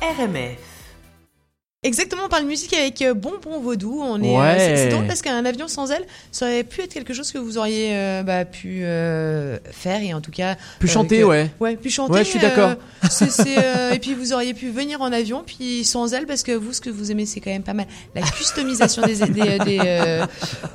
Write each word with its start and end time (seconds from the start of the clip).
RMF. 0.00 0.77
Exactement, 1.84 2.22
on 2.26 2.28
parle 2.28 2.44
musique 2.44 2.74
avec 2.74 3.00
euh, 3.02 3.14
Bonbon 3.14 3.60
Vaudou. 3.60 4.00
On 4.02 4.20
est, 4.20 4.36
Ouais. 4.36 4.42
euh, 4.48 4.58
c'est- 4.58 4.76
c'est 4.76 4.88
drôle 4.88 5.06
parce 5.06 5.22
qu'un 5.22 5.44
avion 5.44 5.68
sans 5.68 5.92
elle, 5.92 6.04
ça 6.32 6.46
aurait 6.46 6.64
pu 6.64 6.80
être 6.80 6.92
quelque 6.92 7.14
chose 7.14 7.30
que 7.30 7.38
vous 7.38 7.56
auriez 7.56 7.90
euh, 7.92 8.24
bah, 8.24 8.44
pu 8.44 8.80
euh, 8.82 9.58
faire 9.70 10.02
et 10.02 10.12
en 10.12 10.20
tout 10.20 10.32
cas. 10.32 10.56
Pu 10.80 10.86
euh, 10.86 10.90
chanter, 10.90 11.18
que- 11.20 11.24
ouais. 11.24 11.50
Ouais, 11.60 11.76
puis 11.76 11.88
chanter. 11.92 12.14
Ouais, 12.14 12.24
je 12.24 12.30
suis 12.30 12.40
d'accord. 12.40 12.72
c'est- 13.08 13.30
c'est, 13.30 13.54
et 13.94 13.98
puis 14.00 14.14
vous 14.14 14.32
auriez 14.32 14.54
pu 14.54 14.70
venir 14.70 15.00
en 15.02 15.12
avion, 15.12 15.44
puis 15.46 15.84
sans 15.84 16.12
elle, 16.14 16.26
parce 16.26 16.42
que 16.42 16.50
vous, 16.50 16.72
ce 16.72 16.80
que 16.80 16.90
vous 16.90 17.12
aimez, 17.12 17.26
c'est 17.26 17.38
quand 17.38 17.52
même 17.52 17.62
pas 17.62 17.74
mal 17.74 17.86
la 18.16 18.22
customisation 18.22 19.02
des, 19.02 19.14
des, 19.14 19.58
des, 19.60 20.24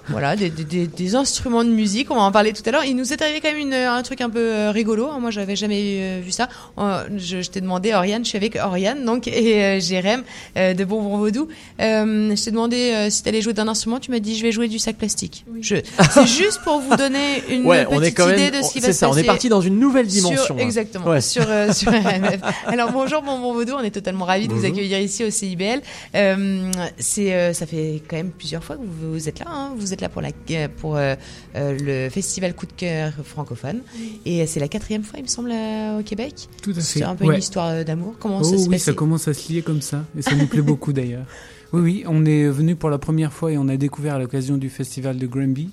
voilà, 0.07 0.37
des, 0.37 0.49
des, 0.49 1.15
instruments 1.15 1.65
de 1.65 1.69
musique. 1.69 2.11
On 2.11 2.15
va 2.15 2.21
en 2.21 2.31
parler 2.31 2.53
tout 2.53 2.63
à 2.65 2.71
l'heure. 2.71 2.85
Il 2.85 2.95
nous 2.95 3.11
est 3.11 3.21
arrivé 3.21 3.41
quand 3.41 3.49
même 3.49 3.57
une, 3.57 3.73
un 3.73 4.01
truc 4.03 4.21
un 4.21 4.29
peu 4.29 4.69
rigolo. 4.69 5.09
Moi, 5.19 5.31
j'avais 5.31 5.57
jamais 5.57 6.21
vu 6.21 6.31
ça. 6.31 6.47
Je 6.77 7.41
je 7.41 7.49
t'ai 7.49 7.59
demandé, 7.59 7.93
Oriane, 7.93 8.23
je 8.23 8.29
suis 8.29 8.37
avec 8.37 8.55
Oriane, 8.55 9.03
donc 9.03 9.27
et 9.27 9.81
Jérém 9.81 10.23
de 10.55 10.83
Bonbon 11.01 11.17
Vaudou. 11.17 11.47
Euh, 11.81 12.35
je 12.35 12.43
t'ai 12.43 12.51
demandé 12.51 12.75
euh, 12.93 13.09
si 13.09 13.23
t'allais 13.23 13.41
jouer 13.41 13.53
d'un 13.53 13.67
instrument. 13.67 13.99
Tu 13.99 14.11
m'as 14.11 14.19
dit, 14.19 14.35
je 14.37 14.43
vais 14.43 14.51
jouer 14.51 14.67
du 14.67 14.79
sac 14.79 14.97
plastique. 14.97 15.45
Je- 15.61 15.75
C'est 16.11 16.27
juste 16.27 16.61
pour 16.63 16.79
vous 16.79 16.95
donner 16.95 17.43
une 17.49 17.65
Ouais, 17.65 17.85
petite 17.85 17.97
on 17.97 18.01
est 18.01 18.11
quand 18.11 18.29
idée 18.29 18.51
même. 18.51 18.61
de 18.61 18.65
ce 18.65 18.73
qui 18.73 18.79
va 18.79 18.87
C'est 18.87 18.93
se 18.93 18.99
ça, 18.99 19.09
on 19.09 19.13
est 19.13 19.15
passer 19.17 19.25
parti 19.27 19.49
dans 19.49 19.61
une 19.61 19.79
nouvelle 19.79 20.09
sur- 20.09 20.29
dimension. 20.29 20.55
hein. 20.55 20.61
exactement. 20.61 21.07
Ouais. 21.07 21.21
Sur, 21.21 21.45
euh, 21.47 21.71
sur 21.73 21.91
RMF. 21.91 22.39
Alors 22.67 22.91
bonjour 22.91 23.21
Bonbon 23.21 23.53
Vaudou, 23.53 23.73
on 23.77 23.81
est 23.83 23.91
totalement 23.91 24.25
ravis 24.25 24.47
de 24.47 24.53
vous 24.53 24.65
accueillir 24.65 24.99
ici 24.99 25.23
au 25.23 25.29
CIBL. 25.29 25.81
Euh, 26.15 26.71
c'est, 26.97 27.33
euh, 27.33 27.53
ça 27.53 27.65
fait 27.65 28.01
quand 28.07 28.15
même 28.17 28.31
plusieurs 28.31 28.63
fois 28.63 28.75
que 28.75 28.81
vous, 28.81 29.13
vous 29.13 29.29
êtes 29.29 29.39
là. 29.39 29.45
hein. 29.49 29.71
Vous 29.77 29.93
êtes 29.93 30.01
là 30.01 30.09
pour, 30.09 30.21
la, 30.21 30.29
pour 30.77 30.95
euh, 30.97 31.15
euh, 31.55 31.77
le 31.79 32.09
festival 32.09 32.53
Coup 32.53 32.65
de 32.65 32.73
cœur 32.73 33.13
francophone. 33.23 33.81
Et 34.25 34.45
c'est 34.47 34.59
la 34.59 34.67
quatrième 34.67 35.03
fois, 35.03 35.19
il 35.19 35.23
me 35.23 35.27
semble, 35.27 35.51
euh, 35.51 35.99
au 35.99 36.03
Québec. 36.03 36.33
Tout 36.61 36.71
à 36.71 36.75
fait. 36.75 36.81
C'est 36.81 37.03
un 37.03 37.15
peu 37.15 37.25
Ouais. 37.25 37.35
une 37.35 37.39
histoire 37.39 37.69
euh, 37.69 37.83
d'amour. 37.83 38.15
Comment 38.19 38.39
Oh 38.41 38.43
ça 38.43 38.57
se 38.57 38.63
oui, 38.63 38.69
passe 38.75 38.83
ça 38.83 38.93
commence 38.93 39.27
à 39.27 39.33
se 39.33 39.51
lier 39.51 39.61
comme 39.61 39.81
ça, 39.81 40.03
et 40.17 40.21
ça 40.21 40.35
nous 40.35 40.47
plaît 40.47 40.61
beaucoup 40.61 40.82
d'ailleurs. 40.91 41.25
Oui, 41.71 41.81
oui, 41.81 42.03
on 42.07 42.25
est 42.25 42.47
venu 42.49 42.75
pour 42.75 42.89
la 42.89 42.97
première 42.97 43.31
fois 43.31 43.51
et 43.51 43.57
on 43.57 43.67
a 43.69 43.77
découvert 43.77 44.15
à 44.15 44.19
l'occasion 44.19 44.57
du 44.57 44.69
festival 44.69 45.17
de 45.17 45.25
Granby. 45.27 45.69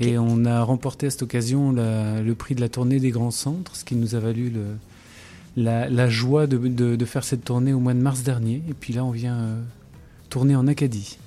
Et 0.00 0.18
on 0.18 0.44
a 0.44 0.62
remporté 0.62 1.06
à 1.06 1.10
cette 1.10 1.22
occasion 1.22 1.72
la- 1.72 2.20
le 2.22 2.34
prix 2.36 2.54
de 2.54 2.60
la 2.60 2.68
tournée 2.68 3.00
des 3.00 3.10
grands 3.10 3.32
centres, 3.32 3.74
ce 3.74 3.84
qui 3.84 3.96
nous 3.96 4.14
a 4.14 4.20
valu 4.20 4.50
le, 4.50 4.62
la, 5.56 5.88
la 5.88 6.08
joie 6.08 6.46
de, 6.46 6.58
de- 6.58 6.94
de 6.94 7.04
faire 7.04 7.24
cette 7.24 7.42
tournée 7.44 7.72
au 7.72 7.80
mois 7.80 7.94
de 7.94 8.00
mars 8.00 8.22
dernier. 8.22 8.62
Et 8.68 8.74
puis 8.78 8.92
là, 8.92 9.04
on 9.04 9.10
vient 9.10 9.34
euh, 9.36 9.60
tourner 10.28 10.54
en 10.54 10.68
Acadie. 10.68 11.18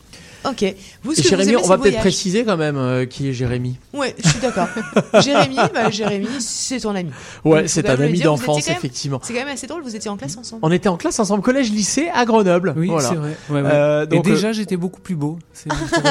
Ok. 0.45 0.75
Vous, 1.03 1.13
ce 1.13 1.19
Et 1.19 1.23
que 1.23 1.27
vous 1.27 1.29
Jérémy, 1.29 1.51
aimez, 1.53 1.61
on 1.63 1.67
va 1.67 1.77
peut-être 1.77 1.99
préciser 1.99 2.43
quand 2.43 2.57
même 2.57 2.77
euh, 2.77 3.05
qui 3.05 3.29
est 3.29 3.33
Jérémy. 3.33 3.77
Ouais, 3.93 4.15
je 4.23 4.29
suis 4.29 4.39
d'accord. 4.39 4.67
Jérémy, 5.21 5.55
bah, 5.73 5.89
Jérémy, 5.89 6.27
c'est 6.39 6.79
ton 6.79 6.95
ami. 6.95 7.11
Ouais, 7.43 7.67
c'est 7.67 7.89
un 7.89 7.99
ami 7.99 8.19
d'enfance, 8.19 8.67
effectivement. 8.67 9.19
C'est 9.23 9.33
quand 9.33 9.39
même 9.39 9.53
assez 9.53 9.67
drôle. 9.67 9.83
Vous 9.83 9.95
étiez 9.95 10.09
en 10.09 10.17
classe 10.17 10.37
ensemble. 10.37 10.61
On 10.63 10.71
était 10.71 10.89
en 10.89 10.97
classe 10.97 11.19
ensemble, 11.19 11.43
collège-lycée 11.43 12.09
à 12.13 12.25
Grenoble. 12.25 12.73
Oui, 12.77 12.87
voilà. 12.87 13.09
c'est 13.09 13.15
vrai. 13.15 13.37
Ouais, 13.49 13.61
ouais. 13.61 13.69
Euh, 13.71 14.03
et 14.03 14.07
donc, 14.07 14.25
déjà, 14.25 14.51
j'étais 14.51 14.77
beaucoup 14.77 15.01
plus 15.01 15.15
beau. 15.15 15.37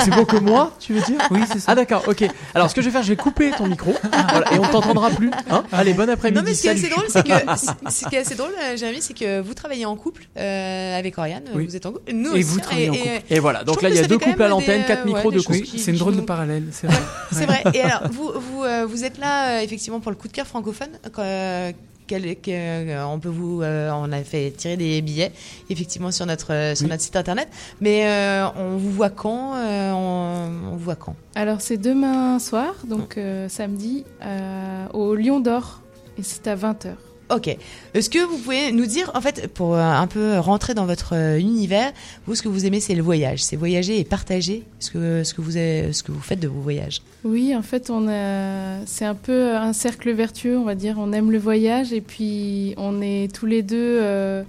C'est 0.05 0.11
beau 0.15 0.25
que 0.25 0.37
moi, 0.37 0.73
tu 0.81 0.95
veux 0.95 1.01
dire 1.03 1.19
Oui, 1.31 1.41
c'est 1.51 1.59
ça. 1.59 1.73
Ah 1.73 1.75
d'accord, 1.75 2.05
ok. 2.07 2.25
Alors 2.55 2.71
ce 2.71 2.75
que 2.75 2.81
je 2.81 2.87
vais 2.87 2.93
faire, 2.93 3.03
je 3.03 3.09
vais 3.09 3.17
couper 3.17 3.51
ton 3.57 3.67
micro 3.67 3.93
voilà, 4.31 4.53
et 4.53 4.59
on 4.59 4.69
t'entendra 4.69 5.11
plus. 5.11 5.31
Hein 5.51 5.65
Allez, 5.73 5.95
bon 5.95 6.09
après-midi. 6.09 6.41
Non 6.41 6.45
mais 6.47 6.55
ce 6.55 6.63
qui 6.63 6.69
est 6.69 6.71
assez 6.71 6.89
drôle, 6.89 7.05
c'est 7.09 7.23
que 7.23 7.33
ce 7.91 8.09
qui 8.09 8.15
est 8.15 8.19
assez 8.19 8.35
drôle, 8.35 8.53
euh, 8.63 8.77
Jérémy, 8.77 9.01
c'est 9.01 9.15
que 9.15 9.41
vous 9.41 9.55
travaillez 9.55 9.85
en 9.85 9.97
couple 9.97 10.25
euh, 10.37 10.99
avec 10.99 11.19
Oriane. 11.19 11.45
Oui. 11.55 11.67
Vous 11.67 11.77
êtes 11.77 11.87
en 11.87 11.93
couple. 11.93 12.13
Nous 12.13 12.35
Et 12.35 12.43
vous 12.43 12.59
hein, 12.59 12.63
travaillez 12.63 12.91
en 12.91 12.95
couple. 12.95 13.23
Et 13.31 13.39
voilà, 13.39 13.65
donc 13.65 13.83
là 13.83 13.89
il 13.89 13.97
y 13.97 13.99
a 13.99 14.05
deux 14.05 14.19
couples 14.31 14.43
à 14.43 14.49
l'antenne, 14.49 14.85
quatre 14.87 15.03
euh, 15.03 15.07
micros 15.07 15.31
de 15.31 15.41
couple. 15.41 15.67
c'est 15.77 15.91
une 15.93 15.99
drôle 15.99 16.17
de 16.17 16.21
parallèle. 16.23 16.65
C'est 16.71 16.87
vrai. 16.87 16.97
C'est 17.33 17.47
vrai. 17.47 17.63
Et 17.75 17.81
alors, 17.83 18.11
vous, 18.13 18.31
vous, 18.35 18.65
euh, 18.65 18.87
vous 18.89 19.05
êtes 19.05 19.19
là, 19.19 19.59
euh, 19.59 19.63
effectivement, 19.63 20.01
pour 20.01 20.11
le 20.11 20.17
coup 20.17 20.29
de 20.29 20.33
cœur 20.33 20.47
francophone. 20.47 20.91
euh, 21.19 21.73
quel- 22.07 22.37
que- 22.41 23.05
on 23.07 23.19
peut 23.21 23.29
vous, 23.29 23.63
euh, 23.63 23.91
on 23.95 24.11
a 24.13 24.23
fait 24.25 24.51
tirer 24.51 24.77
des 24.77 25.01
billets, 25.03 25.33
effectivement, 25.71 26.11
sur 26.11 26.27
notre 26.27 26.73
sur 26.77 26.85
Oui. 26.85 26.91
notre 26.91 27.03
site 27.03 27.17
internet. 27.17 27.49
Mais 27.81 28.07
euh, 28.07 28.49
on 28.57 28.77
vous 28.77 28.91
voit 28.91 29.09
quand 29.11 29.55
euh, 29.55 29.93
on, 29.93 30.51
on 30.73 30.77
vous 30.77 30.85
voit 30.85 30.97
quand? 30.97 31.15
Alors 31.37 31.61
c'est 31.61 31.79
demain 31.79 32.39
soir, 32.39 32.75
donc 32.87 33.17
euh, 33.17 33.49
samedi, 33.49 34.05
euh, 34.23 34.87
au 34.93 35.15
Lion 35.15 35.41
d'Or, 35.41 35.81
et 36.19 36.23
c'est 36.23 36.47
à 36.49 36.57
20h. 36.57 36.89
Ok. 37.33 37.57
Est-ce 37.95 38.11
que 38.11 38.19
vous 38.19 38.37
pouvez 38.37 38.73
nous 38.73 38.85
dire, 38.85 39.11
en 39.15 39.23
fait, 39.23 39.49
pour 39.49 39.75
euh, 39.75 39.81
un 39.81 40.07
peu 40.07 40.39
rentrer 40.39 40.75
dans 40.75 40.85
votre 40.85 41.15
euh, 41.15 41.39
univers, 41.39 41.93
vous, 42.27 42.35
ce 42.35 42.43
que 42.43 42.49
vous 42.49 42.67
aimez, 42.67 42.81
c'est 42.81 42.95
le 42.95 43.03
voyage, 43.03 43.43
c'est 43.43 43.57
voyager 43.57 43.99
et 43.99 44.05
partager 44.05 44.65
ce 44.81 44.91
que 44.91 44.99
vous 45.41 45.53
ce 45.53 46.03
que 46.03 46.13
vous 46.13 46.21
faites 46.21 46.41
de 46.41 46.49
vos 46.49 46.61
voyages. 46.61 47.01
Oui, 47.25 47.57
en 47.57 47.63
fait, 47.63 47.89
on 47.89 48.07
a, 48.09 48.85
c'est 48.85 49.07
un 49.07 49.15
peu 49.15 49.55
un 49.57 49.73
cercle 49.73 50.11
vertueux, 50.13 50.59
on 50.59 50.65
va 50.65 50.75
dire. 50.75 50.97
On 50.99 51.13
aime 51.13 51.31
le 51.31 51.39
voyage 51.39 51.93
et 51.93 52.03
puis 52.03 52.75
on 52.77 53.01
est 53.01 53.33
tous 53.33 53.47
les 53.47 53.63
deux 53.63 53.99
euh, 54.01 54.43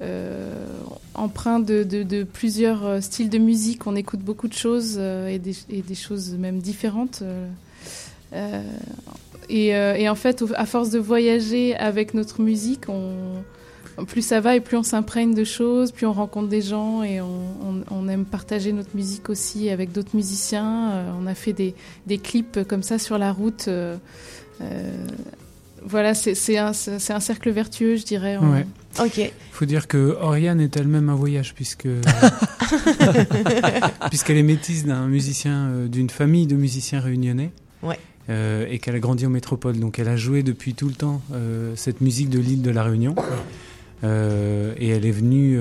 euh, 0.00 0.66
empreints 1.14 1.60
de, 1.60 2.22
plusieurs 2.24 3.02
styles 3.02 3.28
de 3.28 3.38
musique. 3.38 3.86
On 3.86 3.94
écoute 3.94 4.20
beaucoup 4.20 4.48
de 4.48 4.54
choses 4.54 4.98
et, 4.98 5.38
des, 5.38 5.94
choses 5.94 6.32
même 6.32 6.60
différentes. 6.60 7.22
Et, 9.48 9.74
euh, 9.76 9.94
et 9.94 10.08
en 10.08 10.14
fait, 10.14 10.42
à 10.54 10.66
force 10.66 10.90
de 10.90 10.98
voyager 10.98 11.76
avec 11.76 12.14
notre 12.14 12.40
musique, 12.40 12.84
on, 12.88 13.42
plus 14.06 14.22
ça 14.22 14.40
va 14.40 14.56
et 14.56 14.60
plus 14.60 14.76
on 14.76 14.82
s'imprègne 14.82 15.34
de 15.34 15.44
choses, 15.44 15.90
plus 15.92 16.06
on 16.06 16.12
rencontre 16.12 16.48
des 16.48 16.62
gens 16.62 17.02
et 17.02 17.20
on, 17.20 17.40
on- 17.64 17.84
on 17.90 18.08
aime 18.08 18.24
partager 18.26 18.72
notre 18.72 18.94
musique 18.94 19.30
aussi 19.30 19.70
avec 19.70 19.92
d'autres 19.92 20.14
musiciens. 20.14 20.90
Euh, 20.92 21.10
on 21.20 21.26
a 21.26 21.34
fait 21.34 21.52
des, 21.54 21.74
des 22.06 22.18
clips 22.18 22.60
comme 22.68 22.82
ça 22.82 22.98
sur 22.98 23.16
la 23.18 23.32
route. 23.32 23.66
euh, 23.68 23.96
euh, 24.60 24.92
voilà, 25.88 26.14
c'est 26.14 26.58
un, 26.58 26.72
cercle 26.72 27.50
vertueux, 27.50 27.96
je 27.96 28.04
dirais. 28.04 28.38
On- 28.40 28.50
Ouais. 28.52 28.66
Ok. 28.98 29.30
faut 29.52 29.66
dire 29.66 29.86
que 29.88 30.16
Oriane 30.20 30.58
est 30.60 30.74
elle-même 30.76 31.08
un 31.10 31.14
voyage 31.14 31.54
puisque 31.54 31.86
puisqu'elle 34.10 34.38
est 34.38 34.42
métisse 34.42 34.84
d'un 34.84 35.06
musicien 35.06 35.68
euh, 35.68 35.88
d'une 35.88 36.10
famille 36.10 36.46
de 36.46 36.56
musiciens 36.56 37.00
réunionnais 37.00 37.50
Ouais. 37.82 37.98
Euh, 38.28 38.66
et 38.68 38.80
qu'elle 38.80 38.96
a 38.96 38.98
grandi 38.98 39.24
en 39.24 39.30
métropole. 39.30 39.78
Donc 39.78 39.98
elle 39.98 40.08
a 40.08 40.16
joué 40.16 40.42
depuis 40.42 40.74
tout 40.74 40.88
le 40.88 40.94
temps 40.94 41.22
euh, 41.32 41.74
cette 41.76 42.00
musique 42.00 42.28
de 42.28 42.40
l'île 42.40 42.62
de 42.62 42.70
la 42.70 42.82
Réunion. 42.82 43.14
Euh, 44.04 44.74
et 44.78 44.88
elle 44.88 45.06
est 45.06 45.12
venue 45.12 45.58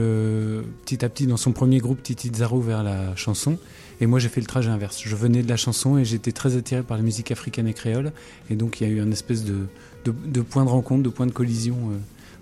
petit 0.83 1.05
à 1.05 1.09
petit 1.09 1.27
dans 1.27 1.37
son 1.37 1.51
premier 1.51 1.77
groupe 1.77 2.01
Titi 2.01 2.31
Zaro 2.33 2.59
vers 2.59 2.83
la 2.83 3.15
chanson. 3.15 3.57
Et 4.01 4.07
moi 4.07 4.19
j'ai 4.19 4.29
fait 4.29 4.41
le 4.41 4.47
trajet 4.47 4.69
inverse. 4.69 5.01
Je 5.05 5.15
venais 5.15 5.43
de 5.43 5.49
la 5.49 5.57
chanson 5.57 5.97
et 5.97 6.05
j'étais 6.05 6.31
très 6.31 6.57
attiré 6.57 6.81
par 6.81 6.97
la 6.97 7.03
musique 7.03 7.31
africaine 7.31 7.67
et 7.67 7.73
créole. 7.73 8.11
Et 8.49 8.55
donc 8.55 8.81
il 8.81 8.87
y 8.87 8.89
a 8.89 8.93
eu 8.93 8.99
un 8.99 9.11
espèce 9.11 9.43
de, 9.45 10.41
point 10.41 10.65
de 10.65 10.69
rencontre 10.69 11.03
de 11.03 11.09
point 11.09 11.27
de 11.27 11.31
collision 11.31 11.77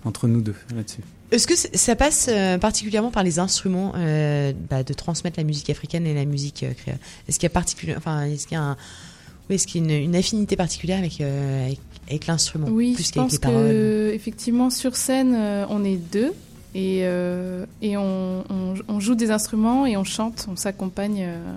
entre 0.04 0.26
nous 0.26 0.40
deux 0.40 0.56
là-dessus. 0.74 1.02
Est-ce 1.30 1.46
que 1.46 1.54
ça 1.54 1.96
passe 1.96 2.30
particulièrement 2.60 3.10
par 3.10 3.22
les 3.22 3.38
instruments 3.38 3.92
bah, 3.92 4.82
de 4.82 4.94
transmettre 4.94 5.38
la 5.38 5.44
musique 5.44 5.68
africaine 5.68 6.06
et 6.06 6.14
la 6.14 6.24
musique 6.24 6.64
créole? 6.78 6.98
Est-ce 7.28 7.38
qu'il 7.38 7.50
y 7.50 7.92
a 7.92 7.96
enfin, 7.98 8.26
y 8.26 8.54
a 8.54 8.62
un, 8.62 8.76
est-ce 9.50 9.66
qu'il 9.66 9.84
y 9.86 9.92
a 9.92 9.96
une, 9.98 10.04
une 10.04 10.16
affinité 10.16 10.56
particulière 10.56 10.98
avec 10.98 11.20
euh, 11.20 11.66
avec, 11.66 11.78
avec 12.08 12.26
l'instrument 12.26 12.66
Oui, 12.70 12.94
plus 12.94 13.08
je 13.08 13.12
qu'avec 13.12 13.24
pense 13.30 13.32
les 13.32 13.38
paroles 13.38 13.68
que 13.68 14.10
effectivement 14.14 14.70
sur 14.70 14.96
scène, 14.96 15.34
euh, 15.36 15.66
on 15.68 15.84
est 15.84 15.96
deux 15.96 16.32
et, 16.74 17.00
euh, 17.02 17.66
et 17.82 17.96
on, 17.96 18.40
on- 18.50 18.74
on 18.88 19.00
joue 19.00 19.14
des 19.14 19.30
instruments 19.30 19.86
et 19.86 19.96
on 19.96 20.04
chante, 20.04 20.46
on 20.50 20.56
s'accompagne 20.56 21.24
euh, 21.26 21.54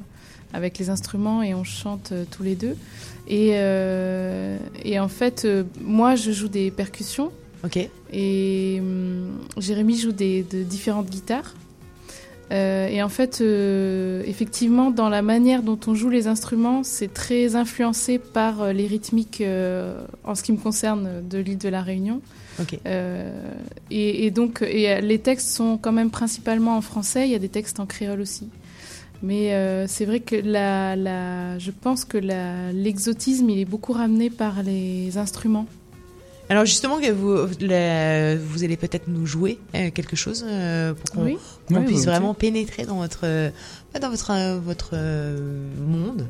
avec 0.53 0.77
les 0.77 0.89
instruments 0.89 1.41
et 1.41 1.53
on 1.53 1.63
chante 1.63 2.13
tous 2.31 2.43
les 2.43 2.55
deux. 2.55 2.75
Et, 3.27 3.51
euh, 3.55 4.57
et 4.83 4.99
en 4.99 5.07
fait, 5.09 5.45
moi, 5.81 6.15
je 6.15 6.31
joue 6.31 6.47
des 6.47 6.71
percussions 6.71 7.31
Ok. 7.65 7.89
et 8.13 8.77
hum, 8.79 9.31
Jérémy 9.57 9.97
joue 9.97 10.11
des, 10.13 10.43
de 10.43 10.63
différentes 10.63 11.09
guitares. 11.09 11.53
Euh, 12.51 12.87
et 12.87 13.03
en 13.03 13.09
fait, 13.09 13.41
euh, 13.41 14.23
effectivement, 14.25 14.89
dans 14.89 15.09
la 15.09 15.21
manière 15.21 15.63
dont 15.63 15.79
on 15.87 15.93
joue 15.93 16.09
les 16.09 16.27
instruments, 16.27 16.83
c'est 16.83 17.13
très 17.13 17.55
influencé 17.55 18.19
par 18.19 18.61
euh, 18.61 18.73
les 18.73 18.87
rythmiques, 18.87 19.41
euh, 19.41 19.99
en 20.23 20.33
ce 20.33 20.43
qui 20.43 20.53
me 20.53 20.57
concerne, 20.57 21.27
de 21.27 21.39
l'île 21.39 21.57
de 21.57 21.69
la 21.69 21.81
Réunion. 21.81 22.21
Et, 23.91 24.25
et 24.25 24.31
donc, 24.31 24.63
et 24.63 24.99
les 25.01 25.19
textes 25.19 25.49
sont 25.49 25.77
quand 25.77 25.91
même 25.91 26.09
principalement 26.09 26.75
en 26.75 26.81
français. 26.81 27.27
Il 27.27 27.31
y 27.31 27.35
a 27.35 27.39
des 27.39 27.49
textes 27.49 27.79
en 27.79 27.85
créole 27.85 28.19
aussi. 28.19 28.47
Mais 29.21 29.51
c'est 29.87 30.05
vrai 30.05 30.21
que 30.21 30.35
la, 30.35 30.95
la, 30.95 31.59
je 31.59 31.69
pense 31.69 32.03
que 32.03 32.17
l'exotisme, 32.73 33.47
il 33.51 33.59
est 33.59 33.65
beaucoup 33.65 33.93
ramené 33.93 34.31
par 34.31 34.63
les 34.63 35.19
instruments. 35.19 35.67
Alors 36.49 36.65
justement, 36.65 36.99
que 37.01 37.11
vous, 37.11 37.35
la- 37.59 38.35
vous 38.37 38.63
allez 38.63 38.77
peut-être 38.77 39.07
nous 39.07 39.25
jouer 39.25 39.59
euh, 39.75 39.91
quelque 39.91 40.15
chose 40.15 40.45
euh, 40.47 40.93
pour 40.93 41.11
qu'on 41.15 41.25
Oui. 41.25 41.37
puisse 41.85 42.05
vraiment 42.05 42.33
pénétrer 42.33 42.85
dans 42.85 42.97
votre, 42.97 43.21
euh, 43.23 43.49
dans 44.01 44.09
votre, 44.09 44.31
votre 44.59 44.95
monde, 45.85 46.25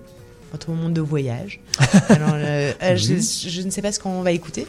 votre 0.51 0.71
monde 0.71 0.93
de 0.93 1.01
voyage. 1.01 1.59
Alors, 2.09 2.31
euh, 2.33 2.73
je, 2.95 3.47
je 3.49 3.61
ne 3.61 3.69
sais 3.69 3.81
pas 3.81 3.91
ce 3.91 3.99
qu'on 3.99 4.21
va 4.23 4.31
écouter. 4.31 4.65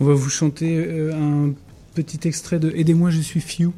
On 0.00 0.04
va 0.06 0.14
vous 0.14 0.30
chanter 0.30 0.88
un 1.12 1.52
petit 1.94 2.26
extrait 2.26 2.58
de 2.58 2.72
Aidez-moi, 2.74 3.10
je 3.10 3.20
suis 3.20 3.40
Few. 3.40 3.72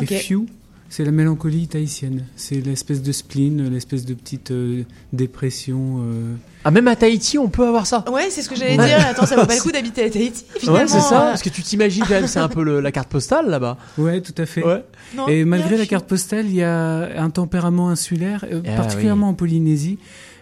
Et 0.00 0.06
Few, 0.06 0.46
C'est 0.88 1.04
la 1.04 1.10
mélancolie 1.10 1.66
tahitienne. 1.66 2.24
C'est 2.36 2.60
l'espèce 2.64 3.02
de 3.02 3.10
spleen, 3.12 3.68
l'espèce 3.72 4.04
de 4.06 4.14
petite 4.14 4.50
euh, 4.52 4.84
dépression. 5.12 5.98
euh. 6.00 6.34
Ah, 6.64 6.70
même 6.70 6.88
à 6.88 6.96
Tahiti, 6.96 7.38
on 7.38 7.48
peut 7.48 7.66
avoir 7.66 7.86
ça. 7.86 8.04
Ouais, 8.10 8.28
c'est 8.30 8.42
ce 8.42 8.48
que 8.48 8.56
j'allais 8.56 8.76
dire. 8.76 8.98
Attends, 9.08 9.26
ça 9.26 9.36
vaut 9.36 9.46
pas 9.46 9.56
le 9.56 9.60
coup 9.62 9.72
d'habiter 9.72 10.04
à 10.04 10.10
Tahiti. 10.10 10.44
Finalement, 10.58 10.80
Ouais, 10.82 10.88
c'est 10.88 11.00
ça. 11.00 11.22
euh, 11.26 11.28
Parce 11.30 11.42
que 11.42 11.48
tu 11.48 11.62
t'imagines 11.62 12.02
quand 12.04 12.10
même, 12.14 12.26
c'est 12.26 12.38
un 12.38 12.48
peu 12.48 12.62
le- 12.62 12.80
la 12.80 12.92
carte 12.92 13.08
postale 13.08 13.48
là-bas. 13.48 13.76
Ouais, 13.98 14.20
tout 14.20 14.34
à 14.38 14.46
fait. 14.46 14.64
Ouais. 14.64 14.84
non, 15.16 15.26
Et 15.28 15.44
malgré 15.44 15.76
la 15.76 15.86
carte 15.86 16.06
postale, 16.06 16.46
il 16.46 16.54
y 16.56 16.62
a 16.62 17.20
un 17.22 17.30
tempérament 17.30 17.88
insulaire, 17.88 18.44
euh, 18.50 18.62
Ah 18.66 18.76
particulièrement 18.76 19.28
en 19.30 19.34
Polynésie, 19.34 19.98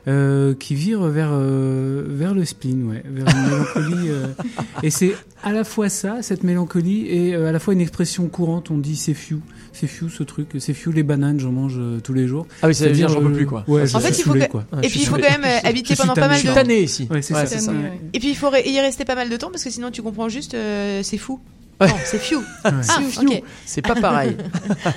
euh, 0.07 0.55
qui 0.55 0.75
vire 0.75 1.03
vers 1.05 1.31
euh, 1.33 2.05
vers 2.07 2.35
le 2.35 2.45
spleen, 2.45 2.85
ouais, 2.89 3.03
vers 3.07 3.27
une 3.35 3.43
mélancolie. 3.51 4.09
euh, 4.11 4.27
et 4.83 4.91
c'est 4.91 5.15
à 5.43 5.53
la 5.53 5.65
fois 5.65 5.89
ça, 5.89 6.19
cette 6.21 6.43
mélancolie, 6.43 7.07
et 7.09 7.35
euh, 7.35 7.49
à 7.49 7.53
la 7.53 7.59
fois 7.59 7.73
une 7.75 7.81
expression 7.81 8.29
courante. 8.29 8.71
On 8.71 8.77
dit 8.79 8.97
c'est 8.97 9.15
few, 9.15 9.41
c'est 9.73 9.87
few 9.87 10.09
ce 10.11 10.23
truc, 10.23 10.49
c'est 10.59 10.75
few 10.75 10.93
les 10.93 11.03
bananes, 11.03 11.41
j'en 11.41 11.53
mange 11.53 11.77
euh, 11.79 12.01
tous 12.01 12.13
les 12.13 12.27
jours. 12.27 12.47
Ah 12.63 12.67
oui, 12.69 12.75
ça 12.75 12.87
veut 12.87 12.93
dire 12.93 13.09
j'en 13.09 13.21
peux 13.23 13.33
plus 13.33 13.47
quoi. 13.47 13.65
Ouais, 13.67 13.83
Ouais, 13.83 13.95
En 13.97 14.01
fait, 14.01 14.11
il 14.11 14.15
faut 14.23 14.31
saoulé, 14.33 14.47
que- 14.47 14.51
quoi. 14.51 14.65
Ouais, 14.73 14.81
Et 14.83 14.89
je 14.89 14.89
puis 14.91 14.99
il 15.01 15.03
suis 15.03 15.05
faut 15.11 15.17
saoulé. 15.17 15.29
quand 15.29 15.41
même 15.41 15.51
euh, 15.65 15.69
habiter 15.69 15.97
pendant 15.97 16.15
pas 16.15 16.29
mal 16.29 16.35
Je 16.37 16.41
suis 16.41 16.49
de 16.49 16.55
tanné 16.55 16.83
ici. 16.83 17.09
Ouais, 17.11 17.23
c'est 17.23 17.33
ça. 17.35 17.47
c'est 17.47 17.59
ça. 17.61 17.73
Ouais. 17.73 17.79
ouais. 17.79 18.01
Et 18.13 18.19
puis 18.21 18.29
il 18.31 18.37
faut 18.37 18.51
y 18.55 18.81
rester 18.81 19.05
pas 19.05 19.15
mal 19.15 19.29
de 19.31 19.37
temps 19.37 19.51
parce 19.51 19.65
que 19.65 19.71
sinon 19.71 19.91
tu 19.91 20.03
comprends 20.03 20.29
juste 20.29 20.55
euh, 20.55 21.01
c'est 21.03 21.19
fou. 21.19 21.41
Ouais. 21.81 21.89
Non, 21.89 21.95
c'est 22.05 22.19
few. 22.21 22.39
Ouais. 22.39 22.45
Ah, 22.65 22.83
C'est 22.83 23.01
few. 23.03 23.23
ok. 23.27 23.43
C'est 23.67 23.83
pas 23.83 23.95
pareil. 23.97 24.37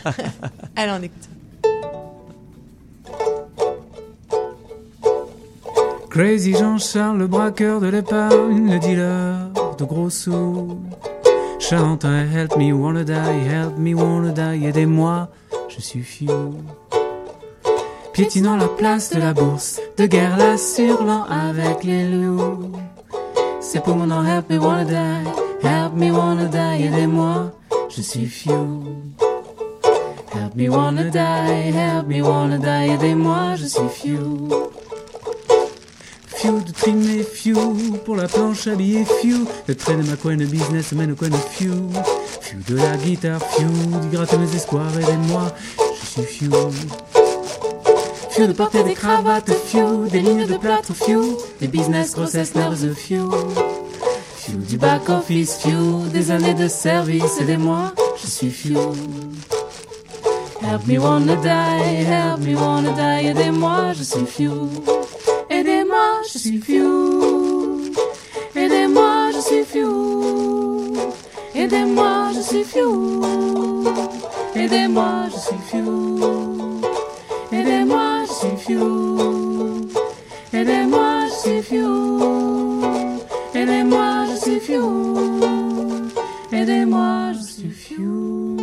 Allez, 0.75 0.91
on 0.91 1.01
écoute. 1.01 1.29
Crazy 6.17 6.53
Jean-Charles, 6.53 7.19
le 7.19 7.27
braqueur 7.27 7.79
de 7.79 7.89
l'épargne, 7.89 8.71
le 8.71 8.79
dealer 8.79 9.35
de 9.77 9.85
gros 9.85 10.09
sous. 10.09 10.79
Chante 11.59 12.05
Help 12.05 12.57
me 12.57 12.73
wanna 12.73 13.03
die, 13.03 13.45
help 13.47 13.77
me 13.77 13.93
wanna 13.93 14.31
die, 14.31 14.65
aidez-moi, 14.65 15.29
je 15.69 15.79
suis 15.79 16.01
fou. 16.01 16.55
Piétinant 18.13 18.57
la 18.57 18.67
place 18.67 19.11
de 19.11 19.19
la 19.19 19.35
bourse, 19.35 19.79
de 19.99 20.07
guerre 20.07 20.37
là 20.37 20.57
sur 20.57 21.03
l'an 21.03 21.23
avec 21.29 21.83
les 21.83 22.09
loups. 22.09 22.71
C'est 23.59 23.83
pour 23.83 23.95
mon 23.95 24.07
nom, 24.07 24.23
help 24.25 24.49
me 24.49 24.57
wanna 24.57 24.85
die, 24.85 25.67
help 25.67 25.93
me 25.93 26.09
wanna 26.09 26.45
die, 26.45 26.85
aidez-moi, 26.85 27.51
je 27.89 28.01
suis 28.01 28.25
few. 28.25 28.85
Help 30.33 30.55
me 30.55 30.67
wanna 30.67 31.11
die, 31.11 31.71
help 31.71 32.07
me 32.07 32.23
wanna 32.23 32.57
die, 32.57 32.89
aidez-moi, 32.89 33.55
je 33.55 33.67
suis 33.67 33.89
few. 33.89 34.49
Few 36.37 36.61
de 36.61 36.71
trimer 36.71 37.23
few 37.23 37.97
pour 38.05 38.15
la 38.15 38.27
planche 38.27 38.67
habillée 38.67 39.05
few 39.05 39.47
de 39.67 39.73
traîner 39.73 40.03
ma 40.03 40.15
coin 40.15 40.37
de 40.37 40.45
business 40.45 40.91
mène 40.91 41.13
au 41.13 41.15
coin 41.15 41.29
de 41.29 41.35
few 41.35 41.89
few 42.41 42.59
de 42.67 42.75
la 42.75 42.95
guitare 42.95 43.41
few 43.41 43.65
d'y 44.01 44.15
gratter 44.15 44.37
mes 44.37 44.55
espoirs 44.55 44.91
aidez-moi 44.99 45.51
je 45.99 46.05
suis 46.05 46.21
few 46.21 46.51
few 48.29 48.45
de 48.45 48.53
porter 48.53 48.83
des 48.83 48.93
cravates 48.93 49.51
few 49.51 50.07
des 50.11 50.19
lignes 50.19 50.45
de 50.45 50.57
plâtre 50.57 50.93
few 50.93 51.39
des 51.59 51.67
business 51.67 52.13
grossesses 52.13 52.53
nerveuses 52.53 52.93
few 52.95 53.31
few 54.35 54.57
du 54.57 54.77
back 54.77 55.09
office 55.09 55.57
few 55.59 56.07
des 56.13 56.29
années 56.29 56.53
de 56.53 56.67
service 56.67 57.41
aidez-moi 57.41 57.93
je 58.21 58.27
suis 58.27 58.51
few 58.51 58.77
Help 60.61 60.85
me 60.85 60.97
wanna 60.99 61.35
die, 61.37 62.03
help 62.03 62.41
me 62.41 62.53
wanna 62.55 62.91
die, 62.91 63.27
aidez-moi, 63.29 63.93
je 63.93 64.03
suis 64.03 64.25
few. 64.25 64.67
si 66.37 66.59
fiou. 66.59 67.81
Aidez-moi, 68.55 69.31
je 69.33 69.39
suis 69.39 69.65
fiou. 69.65 70.93
Aidez-moi, 71.55 72.31
je 72.35 72.41
suis 72.41 72.63
fiou. 72.63 73.23
Aidez-moi, 74.55 75.25
je 75.31 75.39
suis 75.39 75.57
fiou. 75.69 76.81
Aidez-moi, 77.51 78.25
je 78.27 78.33
suis 78.33 78.57
fiou. 78.57 79.89
Aidez-moi, 80.53 81.25
je 81.27 81.33
suis 81.33 81.61
fiou. 81.63 82.81
Aidez-moi, 83.55 84.25
je 84.29 84.35
suis 84.37 84.59
fiou. 84.59 85.17
Aidez-moi, 86.51 87.33
je 87.33 87.43
suis 87.43 87.69
fiou. 87.69 88.57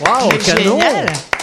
Wow, 0.00 0.30
canon! 0.38 1.37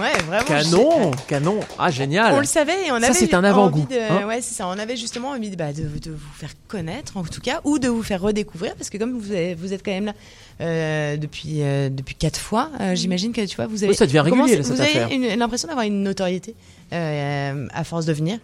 Ouais, 0.00 0.12
vraiment. 0.26 0.44
Canon 0.44 1.10
Canon 1.28 1.60
Ah, 1.78 1.90
génial 1.90 2.34
On 2.34 2.40
le 2.40 2.46
savait 2.46 2.86
et 2.86 2.92
on 2.92 2.98
Ça, 3.00 3.06
avait 3.06 3.14
c'est 3.14 3.34
un 3.34 3.44
avant-goût, 3.44 3.86
de- 3.90 3.96
hein. 3.96 4.26
ouais, 4.26 4.40
c'est 4.40 4.54
ça. 4.54 4.66
On 4.66 4.78
avait 4.78 4.96
justement 4.96 5.30
envie 5.30 5.50
de, 5.50 5.56
bah, 5.56 5.72
de, 5.72 5.82
de 5.82 6.10
vous 6.10 6.32
faire 6.36 6.50
connaître, 6.68 7.16
en 7.16 7.22
tout 7.24 7.40
cas, 7.40 7.60
ou 7.64 7.78
de 7.78 7.88
vous 7.88 8.02
faire 8.02 8.20
redécouvrir, 8.20 8.74
parce 8.74 8.90
que 8.90 8.98
comme 8.98 9.18
vous, 9.18 9.30
avez- 9.32 9.54
vous 9.54 9.72
êtes 9.72 9.84
quand 9.84 9.92
même 9.92 10.06
là 10.06 10.14
euh, 10.60 11.16
depuis 11.16 11.62
euh, 11.62 11.88
depuis 11.90 12.14
quatre 12.14 12.38
fois, 12.40 12.70
euh, 12.80 12.94
j'imagine 12.94 13.32
que 13.32 13.44
tu 13.44 13.56
vois, 13.56 13.66
vous 13.66 13.82
avez. 13.84 13.90
Oui, 13.90 13.96
ça 13.96 14.06
devient 14.06 14.20
régulier, 14.20 14.42
commencé- 14.42 14.56
là, 14.56 14.62
cette 14.62 14.74
vous 14.74 14.80
avez 14.80 15.14
affaire. 15.14 15.36
l'impression 15.36 15.68
d'avoir 15.68 15.86
une 15.86 16.02
notoriété 16.02 16.54
euh, 16.92 17.66
à 17.72 17.84
force 17.84 18.06
de 18.06 18.12
venir. 18.12 18.38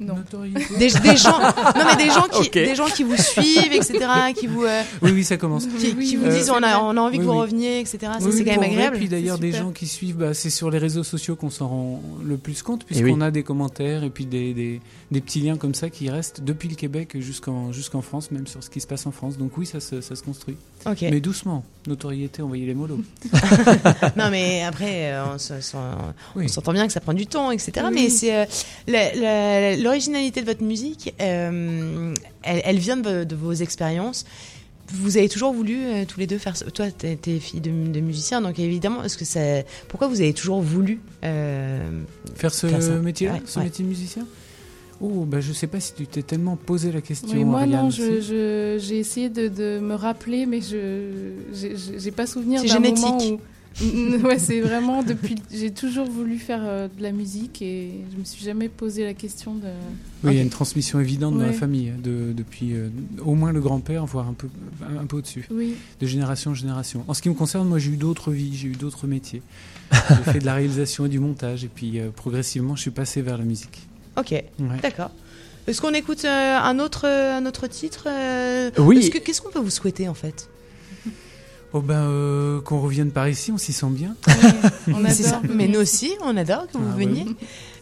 Non. 0.00 0.14
Des, 0.78 0.88
des 0.90 1.16
gens, 1.16 1.38
non 1.38 1.84
mais 1.86 2.04
des 2.04 2.10
gens 2.10 2.26
qui, 2.28 2.50
des 2.50 2.74
gens 2.74 2.86
qui 2.86 3.04
vous 3.04 3.16
suivent, 3.16 3.72
etc., 3.72 3.98
qui 4.36 4.48
vous, 4.48 4.64
euh, 4.64 4.82
Oui, 5.02 5.12
oui, 5.12 5.22
ça 5.24 5.36
commence. 5.36 5.66
qui, 5.66 5.94
qui 5.94 6.16
vous 6.16 6.26
Euh, 6.26 6.34
disent 6.36 6.50
on 6.50 6.62
a, 6.62 6.78
on 6.80 6.96
a 6.96 7.00
envie 7.00 7.18
que 7.18 7.22
vous 7.22 7.30
oui. 7.30 7.38
reveniez, 7.38 7.80
etc. 7.80 7.98
Ça 8.02 8.18
c'est 8.20 8.26
oui, 8.26 8.44
quand 8.44 8.60
même 8.60 8.70
agréable. 8.70 8.96
Puis 8.98 9.08
d'ailleurs, 9.08 9.38
des 9.38 9.52
gens 9.52 9.70
qui 9.70 9.86
suivent, 9.86 10.16
bah, 10.16 10.34
c'est 10.34 10.50
sur 10.50 10.70
les 10.70 10.78
réseaux 10.78 11.04
sociaux 11.04 11.36
qu'on 11.36 11.50
s'en 11.50 11.68
rend 11.68 12.02
le 12.24 12.36
plus 12.36 12.62
compte, 12.62 12.84
Eh 12.90 12.94
oui. 12.96 13.02
puisqu'on 13.02 13.20
a 13.20 13.30
des 13.30 13.42
commentaires 13.44 14.02
et 14.04 14.10
puis 14.10 14.26
des, 14.26 14.52
des, 14.52 14.80
des 15.12 15.20
petits 15.20 15.40
liens 15.40 15.56
comme 15.56 15.74
ça 15.74 15.90
qui 15.90 16.10
restent 16.10 16.40
depuis 16.42 16.68
le 16.68 16.74
Québec 16.74 17.16
jusqu'en 17.20 17.70
jusqu'en 17.72 18.02
France, 18.02 18.30
même 18.32 18.46
sur 18.48 18.64
ce 18.64 18.70
qui 18.70 18.80
se 18.80 18.86
passe 18.88 19.06
en 19.06 19.12
France. 19.12 19.38
Donc 19.38 19.56
oui, 19.56 19.66
ça 19.66 19.78
se, 19.80 20.00
ça 20.00 20.16
se 20.16 20.22
construit. 20.22 20.56
Mais 21.02 21.20
doucement, 21.20 21.64
notoriété, 21.86 22.42
envoyez 22.42 22.66
les 22.66 22.74
mollos. 22.74 23.00
Non, 24.16 24.28
mais 24.30 24.62
après, 24.64 25.12
euh, 25.12 25.24
on 26.36 26.48
s'entend 26.48 26.72
bien 26.72 26.86
que 26.86 26.92
ça 26.92 27.00
prend 27.00 27.14
du 27.14 27.26
temps, 27.26 27.50
etc. 27.50 27.72
Oui. 27.88 27.92
Mais 27.94 28.08
c'est 28.10 28.34
euh, 28.34 28.44
l'originalité 29.84 30.40
de 30.40 30.46
votre 30.46 30.62
musique, 30.64 31.14
euh, 31.20 32.12
elle, 32.42 32.62
elle 32.64 32.78
vient 32.78 32.96
de, 32.96 33.08
vo- 33.08 33.24
de 33.24 33.34
vos 33.36 33.52
expériences. 33.52 34.24
Vous 34.92 35.16
avez 35.16 35.28
toujours 35.30 35.52
voulu 35.54 35.78
euh, 35.84 36.04
tous 36.06 36.20
les 36.20 36.26
deux 36.26 36.36
faire. 36.38 36.54
Toi, 36.74 36.90
t'es 36.90 37.16
t'es 37.16 37.38
fille 37.38 37.60
de, 37.60 37.70
de 37.70 38.00
musicien, 38.00 38.40
donc 38.42 38.58
évidemment, 38.58 39.02
est-ce 39.02 39.16
que 39.16 39.24
ça, 39.24 39.40
pourquoi 39.88 40.08
vous 40.08 40.20
avez 40.20 40.34
toujours 40.34 40.60
voulu 40.60 41.00
euh, 41.24 42.02
Faire 42.34 42.52
ce 42.52 42.66
métier-là, 42.98 43.34
Ouais, 43.34 43.42
ce 43.46 43.58
ouais. 43.58 43.64
métier 43.64 43.82
de 43.84 43.88
musicien? 43.88 44.26
Oh, 45.00 45.24
bah, 45.26 45.40
je 45.40 45.52
sais 45.52 45.66
pas 45.66 45.80
si 45.80 45.92
tu 45.94 46.06
t'es 46.06 46.22
tellement 46.22 46.56
posé 46.56 46.92
la 46.92 47.00
question. 47.00 47.28
Oui, 47.32 47.44
moi 47.44 47.60
Ariane, 47.62 47.84
non, 47.86 47.90
si. 47.90 48.00
je- 48.02 48.20
je- 48.20 48.76
j'ai 48.78 48.98
essayé 48.98 49.28
de, 49.28 49.48
de 49.48 49.78
me 49.80 49.94
rappeler, 49.94 50.46
mais 50.46 50.60
je 50.60 51.32
j'ai- 51.52 52.10
pas 52.12 52.26
souvenir 52.26 52.60
C'est 52.60 52.68
d'un 52.68 52.78
moment 52.78 53.18
génétique. 53.18 53.40
où. 53.40 53.40
ouais, 54.24 54.38
c'est 54.38 54.60
vraiment 54.60 55.02
depuis. 55.02 55.34
J'ai 55.52 55.72
toujours 55.72 56.06
voulu 56.08 56.38
faire 56.38 56.60
euh, 56.62 56.88
de 56.96 57.02
la 57.02 57.10
musique 57.12 57.60
et 57.60 57.90
je 58.12 58.18
me 58.18 58.24
suis 58.24 58.44
jamais 58.44 58.68
posé 58.68 59.04
la 59.04 59.14
question 59.14 59.54
de. 59.54 59.66
Oui, 60.22 60.32
il 60.32 60.36
y 60.36 60.38
a 60.38 60.42
une 60.42 60.50
transmission 60.50 61.00
évidente 61.00 61.34
dans 61.38 61.44
la 61.44 61.52
famille, 61.52 61.90
hein, 61.90 61.98
de, 62.02 62.32
depuis 62.32 62.74
euh, 62.74 62.88
au 63.24 63.34
moins 63.34 63.52
le 63.52 63.60
grand-père, 63.60 64.06
voire 64.06 64.28
un 64.28 64.32
peu, 64.32 64.48
un 65.00 65.06
peu 65.06 65.16
au-dessus. 65.16 65.46
Oui. 65.50 65.74
de 66.00 66.06
génération 66.06 66.52
en 66.52 66.54
génération. 66.54 67.04
En 67.08 67.14
ce 67.14 67.22
qui 67.22 67.28
me 67.28 67.34
concerne, 67.34 67.68
moi 67.68 67.78
j'ai 67.78 67.90
eu 67.90 67.96
d'autres 67.96 68.30
vies, 68.30 68.54
j'ai 68.56 68.68
eu 68.68 68.76
d'autres 68.76 69.06
métiers. 69.06 69.42
j'ai 69.92 69.98
fait 70.32 70.38
de 70.38 70.46
la 70.46 70.54
réalisation 70.54 71.06
et 71.06 71.08
du 71.08 71.18
montage, 71.18 71.64
et 71.64 71.68
puis 71.68 71.98
euh, 71.98 72.10
progressivement 72.14 72.76
je 72.76 72.82
suis 72.82 72.90
passé 72.92 73.22
vers 73.22 73.38
la 73.38 73.44
musique. 73.44 73.88
Ok, 74.16 74.30
Ouais. 74.30 74.44
d'accord. 74.82 75.10
Est-ce 75.66 75.80
qu'on 75.80 75.94
écoute 75.94 76.24
euh, 76.24 76.56
un 76.58 76.78
autre 76.78 77.06
un 77.06 77.44
autre 77.46 77.66
titre 77.66 78.06
euh, 78.08 78.70
Oui. 78.78 78.98
est-ce 78.98 79.10
que- 79.10 79.18
Qu'est-ce 79.18 79.40
qu'on 79.42 79.50
peut 79.50 79.58
vous 79.60 79.70
souhaiter 79.70 80.08
en 80.08 80.14
fait? 80.14 80.48
Oh 81.76 81.80
ben, 81.80 81.94
euh, 81.96 82.60
qu'on 82.60 82.80
revienne 82.80 83.10
par 83.10 83.28
ici, 83.28 83.50
on 83.52 83.58
s'y 83.58 83.72
sent 83.72 83.86
bien. 83.90 84.14
On 84.92 84.98
Mais 85.00 85.10
c'est 85.10 85.24
ça. 85.24 85.38
adore. 85.38 85.50
Mais 85.56 85.66
nous 85.66 85.80
aussi, 85.80 86.12
on 86.24 86.36
adore 86.36 86.68
que 86.68 86.78
vous 86.78 86.84
Ah, 86.92 86.96
ouais. 86.96 87.04
veniez. 87.04 87.26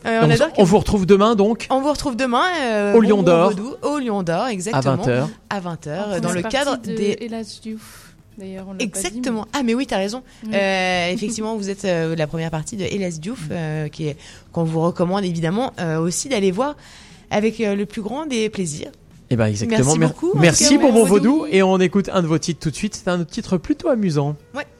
Euh, 0.06 0.20
on, 0.22 0.26
on 0.26 0.30
adore 0.30 0.49
on 0.56 0.64
vous 0.64 0.78
retrouve 0.78 1.04
demain 1.06 1.34
donc 1.37 1.66
On 1.70 1.80
vous 1.82 1.90
retrouve 1.90 2.16
demain 2.16 2.42
euh, 2.64 2.94
Au 2.94 3.00
Lion 3.00 3.22
d'Or. 3.22 3.52
Au 3.82 3.99
Lion 3.99 4.22
d'Or, 4.22 4.44
à 4.44 4.52
exactement. 4.52 4.96
20h. 4.96 5.26
À 5.50 5.61
20h, 5.61 6.16
En 6.16 6.20
dans 6.20 6.32
le 6.32 6.42
cadre 6.42 6.78
de 6.78 6.94
des. 6.96 7.18
Elas 7.20 7.61
Diouf. 7.62 8.14
D'ailleurs, 8.38 8.64
on 8.66 8.72
pas 8.72 8.78
dit, 8.78 8.84
Exactement. 8.84 9.46
Ah, 9.52 9.62
mais 9.62 9.75
oui, 9.75 9.87
t'as 9.87 9.99
raison. 9.99 10.22
mais- 10.49 10.56
Euh, 10.56 11.12
effectivement, 11.12 11.54
vous 11.56 11.68
êtes 11.68 11.84
euh, 11.84 12.16
la 12.16 12.26
première 12.26 12.50
partie 12.50 12.78
de 12.78 12.84
Hélas 12.84 13.20
Diouf, 13.20 13.40
euh, 13.50 13.88
qui 13.88 14.06
est 14.08 14.16
qu'on 14.52 14.64
vous 14.64 14.80
recommande 14.80 15.22
évidemment 15.25 15.75
euh, 15.78 15.99
aussi 16.00 16.30
d'aller 16.30 16.50
voir 16.50 16.75
avec 17.30 17.61
euh, 17.61 17.75
le 17.75 17.84
plus 17.84 18.00
grand 18.00 18.25
des 18.25 18.49
plaisirs. 18.49 18.90
Eh 19.33 19.37
ben 19.37 19.47
exactement. 19.47 19.79
Merci 19.79 19.99
Mer- 19.99 20.09
beaucoup, 20.11 20.33
Merci 20.39 20.77
Bonbon 20.77 21.05
Vaudou. 21.07 21.39
Vaudou. 21.39 21.47
Et 21.51 21.62
on 21.62 21.79
écoute 21.79 22.11
un 22.12 22.21
de 22.21 22.27
vos 22.27 22.37
titres 22.37 22.61
tout 22.61 22.71
de 22.71 22.75
suite. 22.77 22.95
C'est 23.03 23.09
un 23.09 23.25
titre 23.25 23.57
plutôt 23.57 23.89
amusant. 23.89 24.37
Ouais. 24.55 24.67